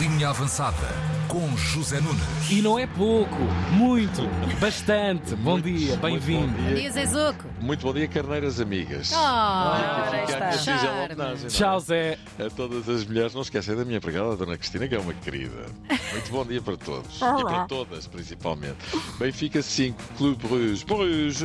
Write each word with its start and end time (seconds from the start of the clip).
Linha 0.00 0.30
Avançada 0.30 0.88
com 1.28 1.56
José 1.56 2.00
Nunes. 2.00 2.50
E 2.50 2.60
não 2.60 2.76
é 2.78 2.86
pouco, 2.86 3.36
muito, 3.70 4.22
bastante. 4.58 5.34
Bom 5.36 5.60
dia, 5.60 5.96
bem-vindo. 5.96 6.48
Bom 6.48 6.74
dia, 6.74 6.90
Zé 6.90 7.06
Zuco. 7.06 7.44
Muito 7.60 7.82
bom 7.86 7.94
dia, 7.94 8.08
carneiras 8.08 8.60
amigas. 8.60 9.12
Ah, 9.14 10.08
Fica 10.10 10.50
está. 10.50 10.52
Charme. 10.52 11.14
é? 11.44 11.48
Tchau, 11.48 11.80
Zé. 11.80 12.18
A 12.38 12.50
todas 12.50 12.88
as 12.88 13.04
mulheres, 13.06 13.32
não 13.34 13.42
esquecem 13.42 13.76
da 13.76 13.84
minha 13.84 13.98
empregada, 13.98 14.32
a 14.32 14.34
Dona 14.34 14.56
Cristina, 14.58 14.88
que 14.88 14.94
é 14.94 14.98
uma 14.98 15.14
querida. 15.14 15.66
Muito 16.12 16.30
bom 16.32 16.44
dia 16.44 16.60
para 16.60 16.76
todos. 16.76 17.16
E 17.16 17.44
para 17.44 17.64
todas, 17.66 18.06
principalmente. 18.08 18.78
Benfica 19.18 19.62
5, 19.62 20.02
Clube 20.16 20.48
Bruges. 20.48 20.82
Bruges. 20.82 21.44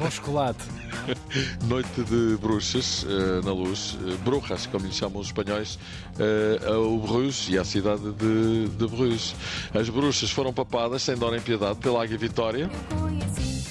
Bom 0.00 0.10
chocolate. 0.10 0.58
Noite 1.68 2.02
de 2.04 2.38
bruxas 2.40 3.04
eh, 3.06 3.44
na 3.44 3.52
luz. 3.52 3.98
eh, 4.02 4.16
brujas, 4.24 4.64
como 4.66 4.86
lhe 4.86 4.92
chamam 4.92 5.20
os 5.20 5.26
espanhóis, 5.26 5.78
eh, 6.18 6.58
ao 6.66 6.96
Bruges 6.98 7.48
e 7.50 7.58
à 7.58 7.64
cidade 7.64 8.10
de, 8.12 8.68
de 8.68 8.86
Bruges. 8.86 9.34
As 9.74 9.90
bruxas 9.90 10.30
foram 10.30 10.54
papadas, 10.54 11.02
sem 11.02 11.16
dó 11.16 11.30
nem 11.30 11.40
piedade, 11.40 11.78
pela 11.80 12.02
Águia 12.02 12.16
Vitória. 12.16 12.70
Conheci 12.98 13.62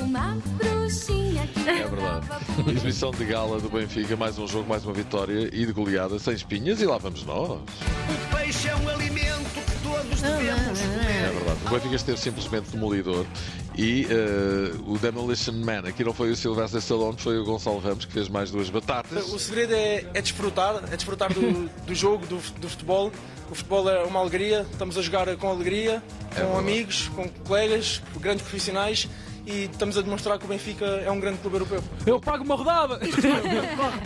uma 0.00 0.38
bruxinha 0.58 1.46
que 1.48 1.68
É 1.68 1.86
verdade. 1.86 2.26
Exibição 2.70 3.10
de 3.10 3.24
gala 3.26 3.60
do 3.60 3.68
Benfica, 3.68 4.16
mais 4.16 4.38
um 4.38 4.46
jogo, 4.48 4.66
mais 4.66 4.86
uma 4.86 4.94
vitória 4.94 5.50
e 5.52 5.66
de 5.66 5.72
goleada 5.72 6.18
sem 6.18 6.32
espinhas, 6.32 6.80
e 6.80 6.86
lá 6.86 6.96
vamos 6.96 7.24
nós. 7.26 7.60
O 7.60 8.36
peixe 8.36 8.68
é 8.68 8.76
um 8.76 8.88
alimento 8.88 9.50
que 9.52 9.82
todos 9.82 10.22
devemos 10.22 10.80
comer. 10.80 11.26
É 11.26 11.30
verdade. 11.30 11.58
O 11.66 11.68
Benfica 11.68 11.94
esteve 11.96 12.18
simplesmente 12.18 12.70
demolidor 12.70 13.26
e 13.76 14.06
eh, 14.08 14.72
o 14.86 14.96
Demolition 14.98 15.52
Man, 15.52 15.80
aqui 15.80 16.04
não 16.04 16.12
foi 16.12 16.30
o 16.30 16.36
Sylvester 16.36 16.80
Stallone, 16.80 17.16
foi 17.18 17.38
o 17.38 17.44
Gonçalo 17.44 17.78
Ramos 17.78 18.04
que 18.04 18.12
fez 18.12 18.28
mais 18.28 18.50
duas 18.50 18.70
batatas. 18.70 19.32
O 19.32 19.38
segredo 19.38 19.74
é, 19.74 20.04
é 20.14 20.22
desfrutar, 20.22 20.82
é 20.90 20.96
desfrutar 20.96 21.32
do, 21.32 21.68
do 21.84 21.94
jogo, 21.94 22.24
do, 22.26 22.36
do 22.60 22.68
futebol. 22.68 23.10
O 23.50 23.54
futebol 23.54 23.90
é 23.90 24.04
uma 24.04 24.20
alegria, 24.20 24.66
estamos 24.70 24.96
a 24.96 25.02
jogar 25.02 25.34
com 25.36 25.50
alegria, 25.50 26.02
com 26.30 26.34
verdade. 26.36 26.58
amigos, 26.58 27.08
com 27.08 27.28
colegas, 27.28 28.00
com 28.12 28.20
grandes 28.20 28.42
profissionais 28.42 29.08
e 29.46 29.64
estamos 29.64 29.96
a 29.98 30.02
demonstrar 30.02 30.38
que 30.38 30.44
o 30.44 30.48
Benfica 30.48 30.84
é 30.84 31.10
um 31.10 31.20
grande 31.20 31.38
clube 31.38 31.56
europeu. 31.56 31.82
Eu 32.06 32.18
pago 32.20 32.44
uma 32.44 32.54
rodada. 32.54 32.98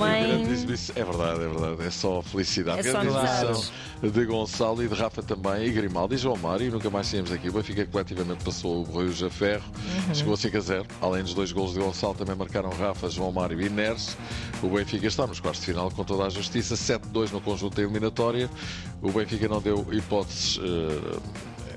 É 0.97 1.05
verdade, 1.05 1.45
é 1.45 1.48
verdade. 1.48 1.86
É 1.86 1.91
só 1.91 2.22
felicidade. 2.22 2.80
É 2.80 2.92
só 2.92 3.00
Grande 3.00 3.17
exibição 3.17 3.72
de 4.03 4.25
Gonçalo 4.27 4.83
e 4.83 4.89
de 4.89 4.95
Rafa 4.95 5.22
também, 5.22 5.67
e 5.67 5.70
Grimaldi 5.70 6.14
e 6.14 6.19
João 6.19 6.36
Mário. 6.36 6.67
E 6.67 6.70
nunca 6.70 6.91
mais 6.91 7.06
saímos 7.06 7.30
daqui. 7.30 7.48
O 7.48 7.53
Benfica 7.53 7.86
coletivamente 7.86 8.45
passou 8.45 8.83
o 8.83 8.84
Bruges 8.84 9.22
a 9.22 9.30
ferro. 9.30 9.64
Chegou 10.14 10.34
a 10.34 10.36
5 10.36 10.56
a 10.56 10.61
0. 10.61 10.86
Além 11.00 11.22
dos 11.22 11.34
dois 11.34 11.52
golos 11.52 11.73
de 11.75 11.80
Gonçalo, 11.80 12.14
também 12.14 12.34
marcaram 12.34 12.70
Rafa, 12.70 13.08
João 13.08 13.33
Mário 13.33 13.61
e 13.61 13.69
Neres. 13.69 14.17
O 14.62 14.69
Benfica 14.69 15.06
está 15.06 15.27
nos 15.27 15.41
quartos 15.41 15.61
de 15.61 15.67
final 15.67 15.91
com 15.91 16.05
toda 16.05 16.25
a 16.25 16.28
justiça. 16.28 16.75
7-2 16.75 17.30
no 17.33 17.41
conjunto 17.41 17.77
da 17.77 17.83
eliminatória. 17.83 18.50
O 19.02 19.11
Benfica 19.12 19.48
não 19.48 19.61
deu 19.61 19.86
hipóteses. 19.92 20.58
eh, 20.62 21.19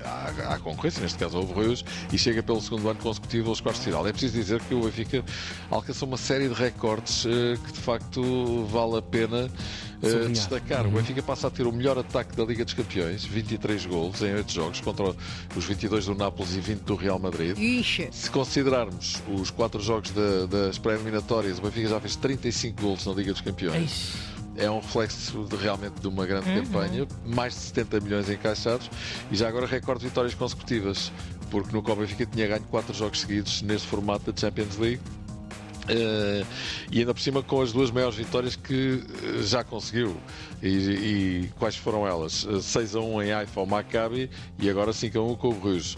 à, 0.04 0.54
à 0.54 0.58
concorrência, 0.58 1.00
neste 1.02 1.18
caso 1.18 1.36
ao 1.36 1.44
Bruges, 1.46 1.84
e 2.12 2.18
chega 2.18 2.42
pelo 2.42 2.60
segundo 2.60 2.88
ano 2.88 2.98
consecutivo 3.00 3.50
aos 3.50 3.60
quartos 3.60 3.82
de 3.82 3.90
final. 3.90 4.06
É 4.06 4.12
preciso 4.12 4.34
dizer 4.34 4.60
que 4.62 4.74
o 4.74 4.82
Benfica 4.82 5.24
alcançou 5.70 6.08
uma 6.08 6.16
série 6.16 6.48
de 6.48 6.54
recordes 6.54 7.24
eh, 7.26 7.56
que 7.64 7.72
de 7.72 7.78
facto 7.80 8.64
vale 8.66 8.98
a 8.98 9.02
pena 9.02 9.48
Sublinhar. 10.00 10.28
destacar. 10.30 10.86
O 10.86 10.90
Benfica 10.90 11.22
passa 11.22 11.46
a 11.46 11.50
ter 11.50 11.66
o 11.66 11.72
melhor 11.72 11.96
ataque 11.98 12.34
da 12.36 12.44
Liga 12.44 12.64
dos 12.64 12.74
Campeões, 12.74 13.24
23 13.24 13.86
golos 13.86 14.20
em 14.22 14.34
8 14.34 14.52
jogos, 14.52 14.80
contra 14.80 15.14
os 15.56 15.64
22 15.64 16.06
do 16.06 16.14
Nápoles 16.14 16.54
e 16.56 16.60
20 16.60 16.80
do 16.80 16.94
Real 16.96 17.18
Madrid. 17.18 17.56
ixi. 17.58 18.08
Se 18.10 18.28
considerarmos 18.30 19.22
os 19.32 19.50
quatro 19.50 19.80
jogos 19.80 20.10
da- 20.10 20.46
das 20.46 20.78
pré-eliminatórias, 20.78 21.58
o 21.58 21.62
Benfica 21.62 21.88
já 21.88 22.00
fez 22.00 22.16
35 22.16 22.80
golos 22.82 23.06
na 23.06 23.12
Liga 23.12 23.32
dos 23.32 23.40
Campeões. 23.40 24.12
É 24.56 24.70
um 24.70 24.80
reflexo 24.80 25.44
de, 25.44 25.56
realmente 25.56 26.00
de 26.00 26.08
uma 26.08 26.26
grande 26.26 26.52
campanha, 26.52 27.06
mais 27.24 27.54
de 27.54 27.60
70 27.60 28.00
milhões 28.00 28.30
encaixados 28.30 28.90
e 29.30 29.36
já 29.36 29.48
agora 29.48 29.66
recorde 29.66 30.00
de 30.00 30.08
vitórias 30.08 30.34
consecutivas, 30.34 31.10
porque 31.50 31.72
no 31.72 31.78
o 31.78 31.96
Benfica 31.96 32.26
tinha 32.26 32.46
ganho 32.46 32.62
4 32.64 32.94
jogos 32.94 33.20
seguidos 33.20 33.62
neste 33.62 33.88
formato 33.88 34.30
da 34.30 34.38
Champions 34.38 34.76
League. 34.76 35.00
Eh, 35.88 36.44
e 36.92 37.00
ainda 37.00 37.12
por 37.12 37.20
cima 37.20 37.42
com 37.42 37.60
as 37.60 37.72
duas 37.72 37.90
maiores 37.90 38.16
vitórias 38.16 38.54
que 38.54 39.02
eh, 39.02 39.42
já 39.42 39.64
conseguiu. 39.64 40.16
E, 40.62 40.68
e 40.68 41.50
quais 41.58 41.76
foram 41.76 42.06
elas? 42.06 42.46
Eh, 42.48 42.60
6 42.60 42.96
a 42.96 43.00
1 43.00 43.22
em 43.22 43.32
Haifa 43.32 43.60
ao 43.60 43.66
Maccabi 43.66 44.30
e 44.58 44.70
agora 44.70 44.92
5 44.92 45.18
a 45.18 45.22
1 45.22 45.34
com 45.36 45.48
o 45.48 45.54
Bruges. 45.54 45.96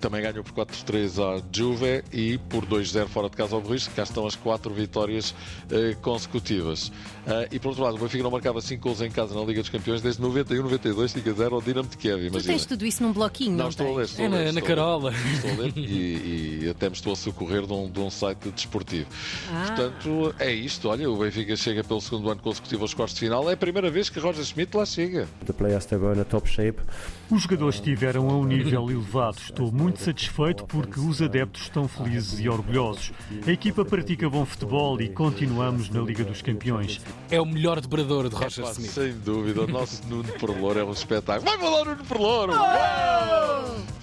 Também 0.00 0.22
ganhou 0.22 0.44
por 0.44 0.52
4-3 0.66 1.18
à 1.22 1.42
Juve 1.52 2.04
e 2.12 2.38
por 2.38 2.64
2-0 2.64 3.06
fora 3.08 3.28
de 3.28 3.36
casa 3.36 3.54
ao 3.56 3.60
Bruges. 3.60 3.88
Cá 3.88 4.04
estão 4.04 4.26
as 4.26 4.36
quatro 4.36 4.72
vitórias 4.72 5.34
eh, 5.70 5.96
consecutivas. 6.00 6.92
Ah, 7.26 7.46
e 7.50 7.58
por 7.58 7.68
outro 7.70 7.82
lado, 7.84 7.96
o 7.96 7.98
Benfica 7.98 8.22
não 8.22 8.30
marcava 8.30 8.60
5 8.60 8.82
gols 8.82 9.00
em 9.00 9.10
casa 9.10 9.34
na 9.34 9.40
Liga 9.44 9.60
dos 9.60 9.68
Campeões 9.70 10.00
desde 10.00 10.22
91-92, 10.22 11.22
5-0 11.22 11.52
ao 11.52 11.60
Dinamo 11.62 11.88
de 11.88 11.96
Kiev. 11.96 12.18
Tu 12.20 12.26
Imagina. 12.28 12.52
tens 12.54 12.66
tudo 12.66 12.86
isso 12.86 13.02
num 13.02 13.12
bloquinho, 13.12 13.52
não, 13.52 13.64
Não, 13.64 13.68
estou 13.70 13.92
a 13.92 13.96
ler, 13.98 14.04
estou 14.04 14.24
É 14.24 14.28
a 14.28 14.30
ler. 14.30 14.36
na, 14.38 14.42
na 14.44 14.48
estou 14.48 14.62
a 14.62 14.62
ler. 14.62 14.76
Carola. 14.76 15.12
Estou 15.34 15.50
a 15.50 15.54
ler 15.54 15.72
e, 15.76 16.60
e 16.64 16.68
até 16.70 16.88
me 16.88 16.94
estou 16.94 17.12
a 17.12 17.16
socorrer 17.16 17.66
de 17.66 17.72
um, 17.72 17.90
de 17.90 17.98
um 18.00 18.10
site 18.10 18.50
desportivo. 18.50 19.08
Ah. 19.52 19.64
Portanto, 19.66 20.34
é 20.38 20.52
isto. 20.52 20.88
Olha, 20.88 21.10
o 21.10 21.16
Benfica 21.16 21.56
chega 21.56 21.82
pelo 21.82 22.00
segundo 22.00 22.30
ano 22.30 22.40
consecutivo 22.40 22.82
aos 22.82 22.94
quartos 22.94 23.14
de 23.14 23.20
final. 23.20 23.48
É 23.50 23.54
a 23.54 23.56
primeira 23.56 23.90
vez 23.90 24.08
que 24.08 24.20
Roger 24.20 24.44
Schmidt 24.44 24.76
lá 24.76 24.86
chega. 24.86 25.26
Os 27.30 27.42
jogadores 27.42 27.74
estiveram 27.76 28.28
a 28.30 28.34
um 28.34 28.44
nível 28.44 28.90
elevado. 28.90 29.38
Estou 29.38 29.70
muito 29.72 29.87
satisfeito 29.96 30.64
porque 30.64 30.98
os 31.00 31.20
adeptos 31.22 31.62
estão 31.62 31.86
felizes 31.88 32.40
e 32.40 32.48
orgulhosos. 32.48 33.12
A 33.46 33.50
equipa 33.50 33.84
pratica 33.84 34.28
bom 34.28 34.44
futebol 34.44 35.00
e 35.00 35.08
continuamos 35.08 35.88
na 35.90 36.00
Liga 36.00 36.24
dos 36.24 36.42
Campeões. 36.42 37.00
É 37.30 37.40
o 37.40 37.46
melhor 37.46 37.80
dobrador 37.80 38.28
de 38.28 38.34
Roger 38.34 38.64
Pá, 38.64 38.70
Smith. 38.72 38.90
sem 38.90 39.12
dúvida, 39.12 39.62
o 39.62 39.66
nosso 39.66 40.02
Nuno 40.08 40.32
Perlouro 40.32 40.78
é 40.78 40.84
um 40.84 40.92
espetáculo. 40.92 41.48
Vai 41.50 41.58
falar 41.58 41.84
Nuno 41.84 42.04
Perlouro! 42.04 42.52
Uau! 42.52 43.57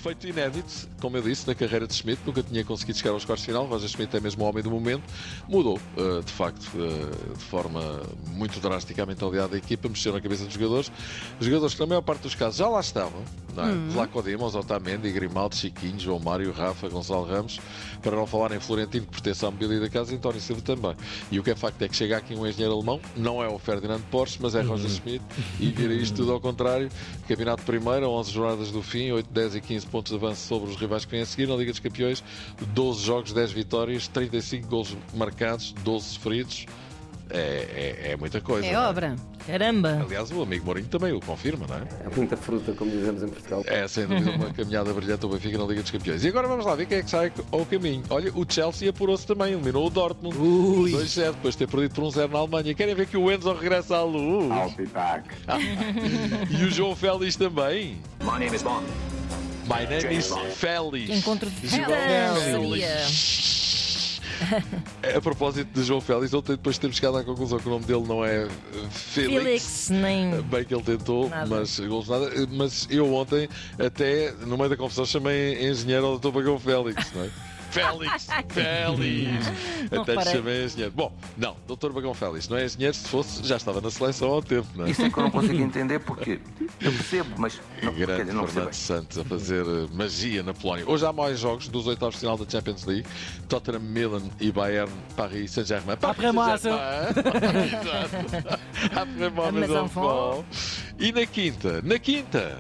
Feito 0.06 0.28
inédito, 0.28 0.88
como 1.02 1.18
eu 1.18 1.24
disse, 1.24 1.48
na 1.48 1.56
carreira 1.56 1.88
de 1.88 1.96
Schmidt, 1.96 2.22
nunca 2.28 2.44
tinha 2.44 2.64
conseguido 2.64 2.96
chegar 3.00 3.10
aos 3.10 3.26
quartos 3.26 3.44
de 3.44 3.52
final. 3.52 3.66
Roger 3.66 3.90
Schmidt 3.90 4.16
é 4.16 4.20
mesmo 4.20 4.44
o 4.44 4.48
homem 4.48 4.62
do 4.62 4.70
momento. 4.70 5.02
Mudou, 5.50 5.80
eh, 5.98 6.22
de 6.24 6.32
facto, 6.32 6.70
eh, 6.76 7.34
de 7.36 7.44
forma 7.46 8.04
muito 8.28 8.60
drástica 8.60 9.02
a 9.02 9.06
mentalidade 9.08 9.54
da 9.54 9.58
equipa, 9.58 9.90
mexeu 9.90 10.14
na 10.14 10.22
cabeça 10.22 10.46
dos 10.46 10.54
jogadores. 10.54 10.92
Os 11.40 11.46
jogadores 11.48 11.74
que, 11.74 11.80
na 11.80 11.88
maior 11.88 12.04
parte 12.04 12.22
dos 12.22 12.36
casos, 12.36 12.58
já 12.58 12.68
lá 12.68 12.82
estavam. 12.82 13.20
Não 13.56 13.64
é? 13.64 13.92
Flaco 13.94 14.22
Dimos, 14.22 14.54
Otamendi, 14.54 15.12
Grimaldo, 15.12 15.56
Chiquinho, 15.56 16.00
João 16.00 16.20
Mário, 16.20 16.52
Rafa, 16.52 16.88
Gonçalo 16.90 17.26
Ramos, 17.26 17.60
para 18.02 18.16
não 18.16 18.28
falar 18.28 18.52
em 18.52 18.60
Florentino, 18.60 19.06
que 19.06 19.14
pertence 19.14 19.46
à 19.46 19.50
mobília 19.50 19.80
da 19.80 19.90
casa, 19.90 20.14
e 20.14 20.18
António 20.18 20.42
Silva 20.42 20.62
também. 20.62 20.96
E 21.32 21.40
o 21.40 21.44
que 21.44 21.52
é 21.52 21.56
facto 21.56 21.82
é 21.82 21.88
que 21.88 21.96
chega 21.96 22.18
aqui 22.18 22.36
um 22.36 22.46
engenheiro 22.46 22.76
alemão, 22.76 23.00
não 23.16 23.42
é 23.42 23.48
o 23.48 23.58
Ferdinand 23.58 24.02
Porsche, 24.12 24.38
mas 24.42 24.54
é 24.56 24.62
Roger 24.62 24.90
Schmidt, 24.90 25.24
e 25.60 25.68
vira 25.72 25.94
isto 25.94 26.18
tudo 26.18 26.34
ao 26.34 26.40
contrário. 26.40 26.90
Campeonato 27.28 27.64
primeiro, 27.64 28.10
11 28.10 28.32
jornadas 28.32 28.72
do 28.72 28.84
fim, 28.84 29.12
8, 29.12 29.32
10 29.32 29.56
e 29.56 29.62
15 29.62 29.88
pontos 29.96 30.12
de 30.12 30.18
avanço 30.18 30.46
sobre 30.46 30.70
os 30.70 30.76
rivais 30.76 31.06
que 31.06 31.12
vêm 31.12 31.22
a 31.22 31.26
seguir. 31.26 31.48
Na 31.48 31.56
Liga 31.56 31.72
dos 31.72 31.80
Campeões, 31.80 32.22
12 32.74 33.02
jogos, 33.02 33.32
10 33.32 33.52
vitórias, 33.54 34.10
35 34.10 34.68
golos 34.68 34.98
marcados, 35.14 35.72
12 35.84 36.06
sofridos. 36.06 36.66
É, 37.30 38.04
é, 38.06 38.12
é 38.12 38.18
muita 38.18 38.42
coisa. 38.42 38.68
É 38.68 38.74
não 38.74 38.90
obra. 38.90 39.16
Caramba. 39.48 40.02
Aliás, 40.06 40.32
o 40.32 40.42
amigo 40.44 40.66
Mourinho 40.66 40.88
também 40.88 41.14
o 41.14 41.20
confirma, 41.20 41.66
não 41.66 41.78
é? 41.78 41.82
É 42.06 42.16
muita 42.16 42.36
fruta, 42.36 42.74
como 42.74 42.92
dizemos 42.92 43.24
em 43.24 43.30
Portugal. 43.30 43.64
É, 43.66 43.88
sem 43.88 44.06
dúvida, 44.06 44.32
uma 44.32 44.54
caminhada 44.54 44.94
brilhante 44.94 45.22
do 45.22 45.30
Benfica 45.30 45.58
na 45.58 45.64
Liga 45.64 45.82
dos 45.82 45.92
Campeões. 45.92 46.24
E 46.24 46.28
agora 46.28 46.48
vamos 46.48 46.66
lá 46.66 46.76
ver 46.76 46.86
quem 46.86 46.98
é 46.98 47.04
que 47.04 47.10
sai 47.10 47.32
ao 47.52 47.66
caminho. 47.66 48.04
Olha, 48.10 48.32
o 48.36 48.46
Chelsea 48.48 48.90
apurou-se 48.90 49.26
também, 49.26 49.54
eliminou 49.54 49.88
o 49.88 49.90
Dortmund. 49.90 50.38
2-0, 50.38 51.32
depois 51.34 51.56
de 51.56 51.66
ter 51.66 51.72
perdido 51.72 51.96
por 51.96 52.04
1-0 52.04 52.30
na 52.32 52.40
Alemanha. 52.40 52.74
Querem 52.74 52.94
ver 52.94 53.08
que 53.08 53.18
o 53.18 53.32
Enzo 53.32 53.54
regressa 53.54 53.96
à 53.96 54.04
luz? 54.04 54.52
e 56.52 56.64
o 56.64 56.70
João 56.70 56.96
Félix 56.96 57.38
também. 57.38 57.98
My 58.22 58.38
name 58.40 58.56
is 58.56 58.62
Bond. 58.62 58.86
My 59.68 59.86
name 59.86 60.12
is 60.18 60.32
Félix. 60.56 61.10
Encontro 61.10 61.50
de. 61.50 61.68
Félix. 61.68 62.86
A 65.16 65.22
propósito 65.22 65.68
de 65.74 65.84
João 65.84 66.02
Félix, 66.02 66.34
ontem 66.34 66.52
depois 66.54 66.76
de 66.76 66.82
termos 66.82 66.98
chegado 66.98 67.18
à 67.18 67.24
conclusão 67.24 67.58
que 67.58 67.68
o 67.68 67.72
nome 67.72 67.86
dele 67.86 68.04
não 68.06 68.24
é 68.24 68.48
Félix. 68.92 69.34
Felix, 69.34 69.90
nem. 69.90 70.42
Bem 70.44 70.66
que 70.66 70.74
ele 70.76 70.84
tentou, 70.84 71.30
Nada. 71.30 71.48
mas 71.48 71.80
nada. 71.80 72.30
Mas 72.52 72.88
eu 72.92 73.14
ontem, 73.14 73.48
até 73.80 74.34
no 74.46 74.58
meio 74.58 74.70
da 74.70 74.78
confusão, 74.78 75.06
chamei 75.06 75.68
engenheiro 75.70 76.06
ao 76.06 76.20
Dr. 76.20 76.30
Bagão 76.32 76.60
Félix, 76.60 77.12
não 77.14 77.24
é? 77.24 77.30
Félix, 77.72 78.28
Félix. 78.50 79.48
Até 79.92 80.16
lhe 80.16 80.24
chamei 80.24 80.66
engenheiro. 80.66 80.92
Bom, 80.96 81.12
não, 81.38 81.56
Dr. 81.68 81.92
Bagão 81.92 82.14
Félix, 82.14 82.48
não 82.48 82.58
é 82.58 82.66
engenheiro, 82.66 82.94
se 82.96 83.08
fosse, 83.08 83.44
já 83.46 83.58
estava 83.58 83.82
na 83.82 83.92
seleção 83.92 84.38
há 84.38 84.42
tempo, 84.42 84.68
não 84.76 84.86
é? 84.86 84.92
Isso 84.92 85.02
é 85.02 85.10
que 85.10 85.18
eu 85.18 85.24
não 85.24 85.32
consigo 85.32 85.62
entender 85.62 86.00
porque 86.00 86.40
eu 86.82 86.92
percebo, 86.92 87.30
mas 87.38 87.60
não, 87.84 87.94
Grande 87.94 88.22
dizer, 88.24 88.34
não 88.34 88.48
Fernando 88.48 88.66
percebo. 88.66 89.00
Santos 89.00 89.18
a 89.18 89.24
fazer 89.26 89.66
eh, 89.66 89.88
magia 89.94 90.44
na 90.44 90.54
Polónia. 90.54 90.86
Hoje 90.88 91.06
há 91.06 91.12
mais 91.14 91.40
jogos 91.40 91.68
dos 91.68 91.88
oitavos 91.88 92.16
de 92.16 92.20
final 92.22 92.38
da 92.38 92.50
Champions 92.50 92.86
League. 92.86 93.06
Tottenham, 93.50 93.80
Milan 93.82 94.24
e 94.40 94.52
Bayern, 94.52 94.92
Paris 95.16 95.52
Saint-Germain. 95.52 95.98
Paris 95.98 96.22
Saint-Germain. 96.22 96.56
Exato. 97.66 98.60
Après-moi, 98.96 99.52
Mas 99.52 99.70
mes 99.70 99.76
enfants. 99.76 100.40
enfants. 100.46 100.46
E 101.00 101.12
na 101.12 101.26
quinta, 101.26 101.82
na 101.84 102.00
quinta, 102.00 102.58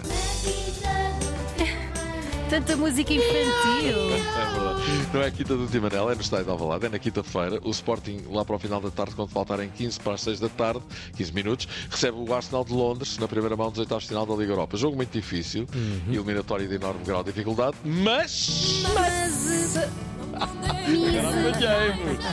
Tanta 2.49 2.75
música 2.77 3.11
infantil. 3.13 3.97
É 3.99 4.53
verdade. 4.53 5.09
Não 5.13 5.21
é 5.21 5.27
a 5.27 5.31
Quinta 5.31 5.55
do 5.55 5.67
Timanel, 5.67 6.11
é 6.11 6.15
no 6.15 6.21
estádio 6.21 6.45
de 6.45 6.51
Alvalade, 6.51 6.85
é 6.85 6.89
na 6.89 6.99
quinta-feira. 6.99 7.59
O 7.63 7.71
Sporting, 7.71 8.25
lá 8.29 8.45
para 8.45 8.55
o 8.55 8.59
final 8.59 8.79
da 8.79 8.91
tarde, 8.91 9.15
quando 9.15 9.29
faltarem 9.29 9.69
15 9.69 9.99
para 9.99 10.13
as 10.13 10.21
6 10.21 10.39
da 10.39 10.49
tarde, 10.49 10.81
15 11.17 11.33
minutos, 11.33 11.67
recebe 11.89 12.17
o 12.17 12.33
Arsenal 12.33 12.63
de 12.63 12.73
Londres 12.73 13.17
na 13.17 13.27
primeira 13.27 13.55
mão 13.55 13.69
dos 13.69 13.79
oitavos 13.79 14.03
de 14.03 14.09
final 14.09 14.25
da 14.25 14.35
Liga 14.35 14.51
Europa. 14.51 14.77
Jogo 14.77 14.95
muito 14.95 15.11
difícil, 15.11 15.67
eliminatório 16.07 16.67
de 16.67 16.75
enorme 16.75 17.03
grau 17.03 17.23
de 17.23 17.31
dificuldade, 17.31 17.77
mas. 17.83 18.83
Mas. 18.93 20.14
Apanhei-vos. 20.39 22.25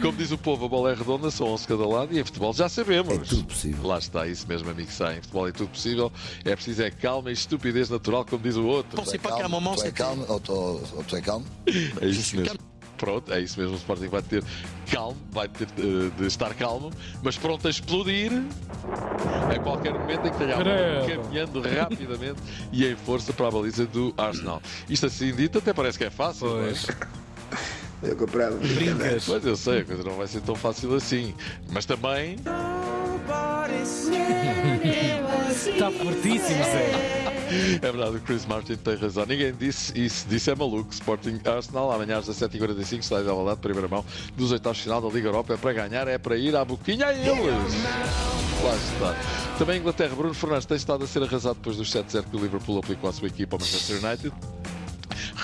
Como 0.00 0.16
diz 0.16 0.30
o 0.30 0.38
povo, 0.38 0.66
a 0.66 0.68
bola 0.68 0.92
é 0.92 0.94
redonda, 0.94 1.30
são 1.30 1.48
11 1.48 1.66
cada 1.66 1.86
lado 1.86 2.14
e 2.14 2.20
em 2.20 2.24
futebol 2.24 2.52
já 2.52 2.68
sabemos. 2.68 3.14
É 3.14 3.18
tudo 3.18 3.44
possível. 3.44 3.86
Lá 3.86 3.98
está, 3.98 4.26
isso 4.26 4.46
mesmo, 4.46 4.70
amigo 4.70 4.90
Sai. 4.90 5.18
Em 5.18 5.20
futebol 5.20 5.48
é 5.48 5.52
tudo 5.52 5.68
possível. 5.68 6.12
É 6.44 6.54
preciso 6.54 6.82
é 6.82 6.90
calma 6.90 7.30
e 7.30 7.32
estupidez 7.34 7.90
natural, 7.90 8.24
como 8.24 8.42
diz 8.42 8.56
o 8.56 8.64
outro. 8.64 9.02
Tu 9.02 9.14
é 9.14 9.18
calmo, 9.18 9.74
tu 9.76 9.84
é 9.84 9.90
calmo 9.90 10.24
ou 10.28 10.40
tu 10.40 11.16
é 11.16 11.20
calmo? 11.20 11.46
É 12.00 12.06
isso 12.06 12.36
mesmo. 12.36 12.58
Pronto, 12.96 13.32
é 13.32 13.40
isso 13.40 13.58
mesmo. 13.60 13.74
O 13.74 13.76
Sporting 13.76 14.08
vai 14.08 14.22
ter 14.22 14.42
calmo, 14.90 15.16
vai 15.30 15.48
ter 15.48 15.68
eh, 15.78 16.10
de 16.18 16.26
estar 16.26 16.54
calmo, 16.54 16.90
mas 17.22 17.36
pronto 17.36 17.66
a 17.66 17.70
explodir 17.70 18.32
a 19.54 19.58
qualquer 19.60 19.92
momento 19.92 20.26
em 20.26 20.30
que 20.30 20.38
tenha 20.38 20.56
caminhando 21.22 21.60
rapidamente 21.60 22.40
e 22.72 22.86
em 22.86 22.96
força 22.96 23.32
para 23.32 23.48
a 23.48 23.50
baliza 23.50 23.86
do 23.86 24.14
Arsenal. 24.16 24.62
Isto 24.88 25.06
assim 25.06 25.34
dito 25.34 25.58
até 25.58 25.72
parece 25.72 25.98
que 25.98 26.04
é 26.04 26.10
fácil, 26.10 26.48
Pois. 26.48 26.86
mas 26.86 28.10
Eu 28.10 28.16
comprava. 28.16 28.56
Brincas. 28.56 29.24
Pois 29.26 29.44
eu 29.44 29.56
sei, 29.56 29.80
a 29.80 29.84
coisa 29.84 30.02
não 30.02 30.16
vai 30.16 30.26
ser 30.26 30.40
tão 30.42 30.54
fácil 30.54 30.94
assim. 30.94 31.34
Mas 31.70 31.84
também. 31.84 32.36
Está 35.54 35.90
fortíssimo, 35.90 36.64
Zé. 36.64 37.25
É 37.82 37.92
verdade, 37.92 38.16
o 38.16 38.20
Chris 38.20 38.44
Martin 38.46 38.76
tem 38.76 38.96
razão. 38.96 39.24
Ninguém 39.26 39.52
disse 39.52 39.98
isso, 39.98 40.26
disse 40.28 40.50
é 40.50 40.54
maluco. 40.54 40.92
Sporting 40.92 41.40
Arsenal, 41.44 41.92
amanhã 41.92 42.18
às 42.18 42.28
17h45, 42.28 42.98
está 43.00 43.22
de 43.22 43.28
Alvalade, 43.28 43.60
primeira 43.60 43.88
mão 43.88 44.04
dos 44.36 44.52
oitavos 44.52 44.80
final 44.80 45.00
da 45.00 45.08
Liga 45.08 45.28
Europa. 45.28 45.54
É 45.54 45.56
para 45.56 45.72
ganhar, 45.72 46.08
é 46.08 46.18
para 46.18 46.36
ir 46.36 46.56
à 46.56 46.64
boquinha 46.64 47.06
a 47.06 47.14
eles. 47.14 47.74
Lá 48.62 48.74
está. 48.74 49.56
Também 49.58 49.78
Inglaterra, 49.78 50.14
Bruno 50.14 50.34
Fernandes 50.34 50.66
tem 50.66 50.76
estado 50.76 51.04
a 51.04 51.06
ser 51.06 51.22
arrasado 51.22 51.56
depois 51.56 51.76
dos 51.76 51.90
7-0 51.90 52.24
que 52.30 52.36
o 52.36 52.40
Liverpool 52.40 52.78
aplicou 52.78 53.08
à 53.08 53.12
sua 53.12 53.28
equipa, 53.28 53.56
ao 53.56 53.60
Manchester 53.60 54.04
United. 54.04 54.34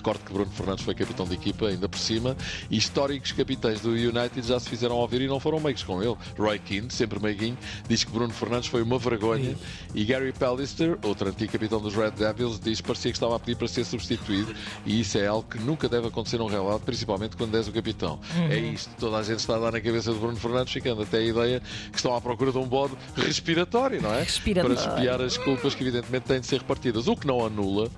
Recordo 0.03 0.25
que 0.25 0.33
Bruno 0.33 0.51
Fernandes 0.51 0.85
foi 0.85 0.97
capitão 0.97 1.25
de 1.25 1.35
equipa, 1.35 1.69
ainda 1.69 1.89
por 1.89 1.97
cima, 1.97 2.37
e 2.69 2.77
históricos 2.77 3.31
capitães 3.31 3.81
do 3.83 3.91
United 3.91 4.43
já 4.43 4.59
se 4.59 4.69
fizeram 4.69 4.97
ouvir 4.97 5.21
e 5.21 5.29
não 5.29 5.39
foram 5.39 5.61
meigos 5.61 5.85
com 5.85 6.03
ele. 6.03 6.17
Roy 6.37 6.59
Keane, 6.59 6.91
sempre 6.91 7.21
meiguinho, 7.21 7.57
diz 7.89 8.03
que 8.03 8.11
Bruno 8.11 8.33
Fernandes 8.33 8.69
foi 8.69 8.83
uma 8.83 8.99
vergonha. 8.99 9.57
E 9.95 10.05
Gary 10.05 10.33
Pallister, 10.33 10.99
outro 11.05 11.29
antigo 11.29 11.53
capitão 11.53 11.81
dos 11.81 11.95
Red 11.95 12.11
Devils, 12.11 12.59
diz 12.59 12.81
que 12.81 12.87
parecia 12.89 13.13
que 13.13 13.17
estava 13.17 13.37
a 13.37 13.39
pedir 13.39 13.55
para 13.55 13.69
ser 13.69 13.85
substituído, 13.85 14.53
e 14.85 15.03
isso 15.03 15.19
é 15.19 15.29
algo 15.29 15.49
que 15.49 15.61
nunca 15.61 15.89
deve 15.89 16.09
acontecer 16.09 16.39
num 16.39 16.47
relevado, 16.47 16.81
principalmente 16.81 17.37
quando 17.37 17.57
és 17.57 17.69
o 17.69 17.73
capitão. 17.73 18.19
É 18.51 18.59
isto, 18.59 18.91
toda 18.99 19.19
a 19.19 19.23
gente 19.23 19.39
está 19.39 19.55
a 19.55 19.61
dar 19.61 19.71
na 19.71 19.81
cabeça 19.81 20.13
de 20.13 20.19
Bruno 20.19 20.37
Fernandes, 20.37 20.73
ficando 20.73 21.03
até 21.03 21.19
a 21.19 21.23
ideia 21.23 21.63
que 21.93 21.97
estão 21.97 22.13
à 22.17 22.21
procura 22.21 22.51
de 22.51 22.59
um 22.59 22.67
bode 22.67 22.95
respiratório, 23.15 24.03
não 24.03 24.13
é? 24.13 24.25
Respiratório. 24.25 24.77
Para 24.77 24.95
espiar 24.95 25.23
as 25.23 25.39
culpas 25.39 25.77
que 25.77 25.85
evidentemente 25.85 26.25
têm 26.25 26.41
de 26.41 26.47
ser 26.49 26.59
repartidas. 26.59 27.07
O 27.07 27.15
que 27.15 27.25
não 27.25 27.47
anula 27.47 27.89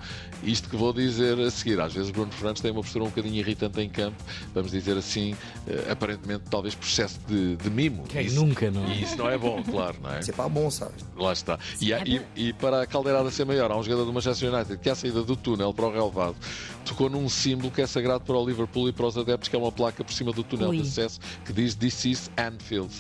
isto 0.43 0.69
que 0.69 0.77
vou 0.77 0.93
dizer 0.93 1.39
a 1.41 1.51
seguir. 1.51 1.81
Às 1.81 1.94
vezes 1.95 2.11
Bruno 2.11 2.31
Fernandes 2.33 2.61
tem 2.63 2.71
uma 2.71 2.83
postura 2.83 3.05
um 3.05 3.09
bocadinho 3.09 3.35
irritante 3.37 3.81
em 3.81 3.89
campo, 3.89 4.17
vamos 4.55 4.71
dizer 4.73 4.97
assim, 4.97 5.35
eh, 5.67 5.87
aparentemente 5.91 6.45
talvez 6.51 6.75
por 6.75 6.87
excesso 6.87 7.19
de, 7.27 7.57
de 7.57 7.71
mimo. 7.71 8.05
Quem 8.09 8.27
Isso- 8.27 8.37
nunca, 8.45 8.71
não 8.71 8.85
é? 8.85 8.95
E 8.95 9.03
isso 9.03 9.17
não 9.17 9.29
é 9.31 9.39
bom, 9.39 9.63
claro, 9.63 9.97
não 10.03 10.13
é? 10.13 10.21
Isso 10.21 10.31
é 10.31 10.35
para 10.35 10.49
bom, 10.49 10.71
sabes? 10.71 11.05
Lá 11.17 11.33
está. 11.33 11.59
E, 11.81 11.93
há- 11.95 12.03
e- 12.05 12.21
e 12.37 12.53
para 12.53 12.83
a 12.83 12.87
caldeirada 12.87 13.31
ser 13.31 13.45
maior, 13.45 13.71
há 13.71 13.77
um 13.77 13.83
jogador 13.83 14.05
do 14.05 14.13
Manchester 14.13 14.53
United 14.53 14.79
que, 14.79 14.91
à 14.91 14.95
saída 14.95 15.23
do 15.23 15.37
túnel 15.37 15.73
para 15.73 15.87
o 15.87 15.93
relevado, 15.93 16.37
tocou 16.85 17.09
num 17.09 17.29
símbolo 17.29 17.71
que 17.71 17.81
é 17.81 17.87
sagrado 17.87 18.25
para 18.25 18.37
o 18.37 18.47
Liverpool 18.47 18.89
e 18.89 18.93
para 18.93 19.07
os 19.07 19.17
adeptos, 19.17 19.49
que 19.49 19.57
é 19.57 19.59
uma 19.59 19.73
placa 19.73 20.05
por 20.05 20.13
cima 20.13 20.33
do 20.33 20.43
túnel 20.43 20.71
Ui. 20.71 20.77
de 20.77 20.83
acesso 20.89 21.21
que 21.45 21.53
diz 21.53 21.75
This 21.75 22.05
is 22.05 22.31
Anfield. 22.37 22.93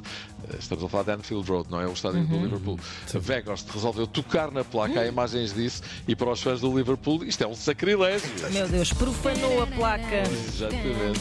Eh, 0.51 0.57
Estamos 0.59 0.85
a 0.85 0.89
falar 0.89 1.05
de 1.05 1.11
Anfield 1.13 1.49
Road, 1.51 1.71
não 1.71 1.81
é 1.81 1.87
o 1.87 1.93
estádio 1.93 2.25
do 2.27 2.37
Liverpool. 2.39 2.79
Vegost 3.15 3.69
resolveu 3.73 4.07
tocar 4.07 4.51
na 4.51 4.65
placa, 4.65 5.01
há 5.01 5.07
imagens 5.07 5.55
disso, 5.55 5.83
e 6.07 6.15
para 6.17 6.31
os 6.31 6.41
fãs 6.43 6.61
do 6.61 6.77
Liverpool, 6.77 7.25
isto 7.25 7.43
é 7.43 7.47
um 7.47 7.55
sacrilégio. 7.55 8.29
Meu 8.53 8.69
Deus, 8.69 8.84
profanou 8.93 9.63
a 9.63 9.67
placa. 9.67 10.23
Exatamente. 10.29 11.21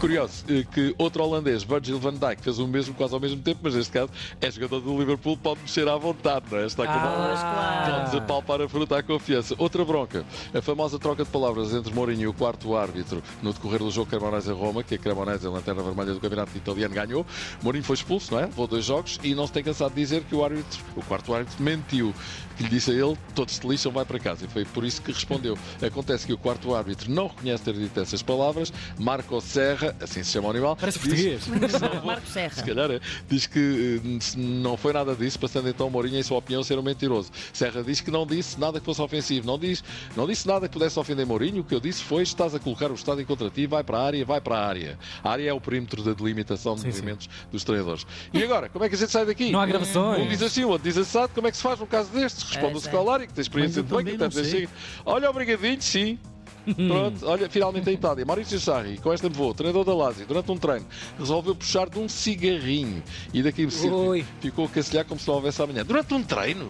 Curioso 0.00 0.44
eh, 0.48 0.64
que 0.72 0.94
outro 0.98 1.22
holandês, 1.22 1.62
Virgil 1.62 1.98
van 1.98 2.14
Dijk, 2.14 2.42
fez 2.42 2.58
o 2.58 2.66
mesmo 2.66 2.94
quase 2.94 3.14
ao 3.14 3.20
mesmo 3.20 3.42
tempo, 3.42 3.60
mas 3.62 3.74
neste 3.74 3.92
caso 3.92 4.10
é 4.40 4.50
jogador 4.50 4.80
do 4.80 4.98
Liverpool, 4.98 5.36
pode 5.36 5.60
mexer 5.60 5.88
à 5.88 5.96
vontade, 5.96 6.46
não 6.50 6.58
é? 6.58 6.66
Está 6.66 6.86
com 6.86 6.92
uma... 6.92 7.00
claro. 7.00 7.92
Pode 7.92 8.04
desapalpar 8.10 8.60
a 8.60 8.68
fruta 8.68 8.98
à 8.98 9.02
confiança. 9.02 9.54
Outra 9.58 9.84
bronca, 9.84 10.24
a 10.54 10.62
famosa 10.62 10.98
troca 10.98 11.24
de 11.24 11.30
palavras 11.30 11.72
entre 11.74 11.92
Mourinho 11.92 12.22
e 12.22 12.26
o 12.26 12.32
quarto 12.32 12.76
árbitro 12.76 13.22
no 13.42 13.52
decorrer 13.52 13.80
do 13.80 13.90
jogo 13.90 14.10
Cremonese-Roma, 14.10 14.82
que 14.82 14.94
a 14.94 14.98
Cremonese, 14.98 15.46
a 15.46 15.50
lanterna 15.50 15.82
vermelha 15.82 16.12
do 16.14 16.20
campeonato 16.20 16.56
italiano, 16.56 16.94
ganhou. 16.94 17.26
Mourinho 17.62 17.84
foi 17.84 17.94
expulso, 17.94 18.32
não 18.32 18.40
é? 18.40 18.46
Levou 18.46 18.66
dois 18.66 18.84
jogos 18.84 19.18
e 19.22 19.34
não 19.34 19.46
se 19.46 19.52
tem 19.52 19.62
cansado 19.62 19.94
de 19.94 20.00
dizer 20.00 20.22
que 20.24 20.34
o 20.34 20.44
árbitro, 20.44 20.80
o 20.96 21.02
quarto 21.02 21.34
árbitro, 21.34 21.62
mentiu. 21.62 22.14
Que 22.56 22.62
lhe 22.62 22.70
disse 22.70 22.90
a 22.90 22.94
ele, 22.94 23.18
todos 23.34 23.58
te 23.58 23.68
lixam, 23.68 23.92
vai 23.92 24.04
para 24.06 24.18
casa. 24.18 24.46
E 24.46 24.48
foi 24.48 24.64
por 24.64 24.82
isso 24.82 25.02
que 25.02 25.12
respondeu. 25.12 25.58
Acontece 25.82 26.05
que 26.26 26.32
o 26.32 26.38
quarto 26.38 26.74
árbitro 26.74 27.10
não 27.10 27.26
reconhece 27.28 27.62
ter 27.64 27.74
dito 27.74 28.00
essas 28.00 28.22
palavras. 28.22 28.72
Marco 28.98 29.40
Serra, 29.40 29.94
assim 30.00 30.22
se 30.22 30.30
chama 30.32 30.48
o 30.48 30.50
animal, 30.50 30.76
Parece 30.76 30.98
diz- 31.00 31.44
português. 31.44 31.70
Marco 32.04 32.26
se 32.26 32.32
Serra. 32.32 32.62
calhar 32.62 32.90
é. 32.90 33.00
Diz 33.28 33.46
que 33.46 34.00
eh, 34.04 34.18
se 34.20 34.38
não 34.38 34.76
foi 34.76 34.92
nada 34.92 35.14
disso, 35.14 35.38
passando 35.38 35.68
então 35.68 35.90
Mourinho, 35.90 36.18
em 36.18 36.22
sua 36.22 36.38
opinião, 36.38 36.62
ser 36.62 36.78
um 36.78 36.82
mentiroso. 36.82 37.30
Serra 37.52 37.82
diz 37.82 38.00
que 38.00 38.10
não 38.10 38.26
disse 38.26 38.58
nada 38.58 38.78
que 38.78 38.86
fosse 38.86 39.00
ofensivo. 39.02 39.46
Não, 39.46 39.58
diz, 39.58 39.82
não 40.16 40.26
disse 40.26 40.46
nada 40.46 40.68
que 40.68 40.72
pudesse 40.72 40.98
ofender 40.98 41.26
Mourinho. 41.26 41.60
O 41.60 41.64
que 41.64 41.74
eu 41.74 41.80
disse 41.80 42.02
foi: 42.02 42.22
estás 42.22 42.54
a 42.54 42.58
colocar 42.58 42.90
o 42.90 42.94
estádio 42.94 43.26
contra 43.26 43.50
ti, 43.50 43.66
vai 43.66 43.82
para 43.82 43.98
a 43.98 44.04
área, 44.06 44.24
vai 44.24 44.40
para 44.40 44.56
a 44.58 44.66
área. 44.66 44.98
A 45.22 45.30
área 45.30 45.48
é 45.48 45.52
o 45.52 45.60
perímetro 45.60 46.02
da 46.02 46.12
delimitação 46.12 46.74
de 46.74 46.82
Sim, 46.82 46.90
sim. 46.90 46.96
movimentos 46.98 47.28
dos 47.50 47.64
treinadores. 47.64 48.06
E 48.32 48.42
agora, 48.42 48.68
como 48.68 48.84
é 48.84 48.88
que 48.88 48.94
a 48.94 48.98
gente 48.98 49.10
sai 49.10 49.26
daqui? 49.26 49.50
Não 49.50 49.60
há 49.60 49.66
gravações. 49.66 50.22
Um 50.22 50.28
diz 50.28 50.42
assim, 50.42 50.64
o 50.64 50.68
outro 50.68 50.84
diz 50.88 50.96
assado. 50.96 51.32
Como 51.34 51.46
é 51.46 51.50
que 51.50 51.56
se 51.56 51.62
faz 51.62 51.78
num 51.80 51.86
caso 51.86 52.10
destes? 52.10 52.42
Responde 52.44 52.74
o 52.74 52.78
é. 52.78 52.80
Scolari, 52.80 53.26
que 53.26 53.34
tem 53.34 53.42
experiência 53.42 53.82
de 53.82 53.88
banco. 53.88 54.06
chega- 54.44 54.68
Olha, 55.04 55.30
obrigadinho, 55.30 55.80
sim. 55.96 56.18
Pronto, 56.88 57.24
olha, 57.26 57.48
finalmente 57.48 57.88
a 57.88 57.92
Itália. 57.92 58.24
Maurício 58.24 58.58
Sarri, 58.58 58.98
com 58.98 59.12
esta 59.12 59.28
voo, 59.28 59.54
treinador 59.54 59.84
da 59.84 59.94
Lazio, 59.94 60.26
durante 60.26 60.50
um 60.50 60.56
treino, 60.56 60.84
resolveu 61.18 61.54
puxar 61.54 61.88
de 61.88 61.98
um 61.98 62.08
cigarrinho 62.08 63.02
e 63.32 63.42
daqui 63.42 63.68
Oi. 63.88 64.24
ficou 64.40 64.64
a 64.64 64.68
cacilhar 64.68 65.04
como 65.04 65.20
se 65.20 65.28
não 65.28 65.36
houvesse 65.36 65.62
amanhã. 65.62 65.84
Durante 65.84 66.12
um 66.12 66.22
treino? 66.22 66.68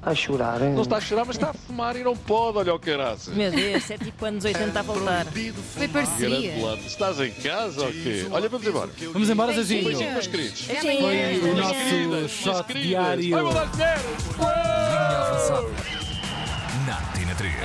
A 0.00 0.14
chorar, 0.14 0.62
hein? 0.62 0.74
Não 0.74 0.82
está 0.82 0.96
a 0.96 1.00
chorar, 1.00 1.24
mas 1.24 1.36
está 1.36 1.50
a 1.50 1.52
fumar 1.52 1.96
e 1.96 2.04
não 2.04 2.16
pode, 2.16 2.58
olha 2.58 2.72
o 2.72 2.78
caraças. 2.78 3.34
Meu 3.34 3.50
Deus, 3.50 3.90
é 3.90 3.98
tipo 3.98 4.24
anos 4.24 4.44
80 4.44 4.78
a 4.78 4.82
voltar. 4.82 5.26
Foi 5.26 5.52
Grande 5.88 5.92
parceria. 5.92 6.74
Estás 6.86 7.20
em 7.20 7.30
casa 7.32 7.84
ou 7.84 7.92
quê? 7.92 8.26
Olha, 8.30 8.48
vamos 8.48 8.66
embora. 8.66 8.90
Vamos 9.12 9.28
embora, 9.28 9.52
Zezinho. 9.52 9.84
Beijinho, 9.84 10.12
meus 10.12 10.26
queridos. 10.26 10.62
Foi 10.62 11.50
o 11.50 11.56
nosso 11.56 12.28
shot 12.28 12.72
diário. 12.72 13.30
Vai 13.30 13.42
mandar 13.42 13.70
dinheiro. 13.70 14.02